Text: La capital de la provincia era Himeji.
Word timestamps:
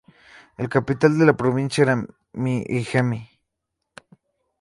La 0.57 0.67
capital 0.67 1.19
de 1.19 1.25
la 1.27 1.35
provincia 1.37 1.83
era 1.83 2.03
Himeji. 2.33 3.27